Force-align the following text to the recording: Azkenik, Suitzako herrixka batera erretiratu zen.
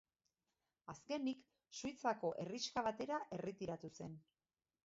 Azkenik, 0.93 1.43
Suitzako 1.81 2.33
herrixka 2.45 2.87
batera 2.89 3.23
erretiratu 3.41 3.97
zen. 4.01 4.21